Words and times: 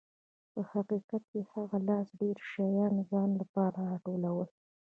په 0.51 0.59
حقیقت 0.71 1.23
کې 1.31 1.41
هغه 1.53 1.77
لاس 1.87 2.07
ډېر 2.21 2.37
شیان 2.49 2.91
د 2.97 2.99
ځان 3.11 3.29
لپاره 3.41 3.77
راټولوي. 3.89 4.45